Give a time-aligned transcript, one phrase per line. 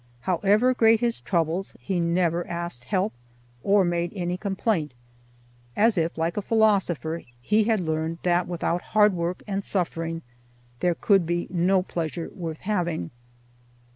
[0.21, 3.13] However great his troubles he never asked help
[3.61, 4.95] or made any complaint,
[5.75, 10.23] as if, like a philosopher, he had learned that without hard work and suffering
[10.79, 13.11] there could be no pleasure worth having.